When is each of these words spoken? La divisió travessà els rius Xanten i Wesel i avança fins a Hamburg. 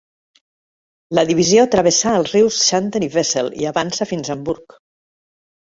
La 1.17 1.25
divisió 1.31 1.67
travessà 1.75 2.15
els 2.23 2.33
rius 2.37 2.59
Xanten 2.71 3.07
i 3.09 3.13
Wesel 3.19 3.55
i 3.65 3.71
avança 3.75 4.13
fins 4.15 4.35
a 4.35 4.39
Hamburg. 4.39 4.81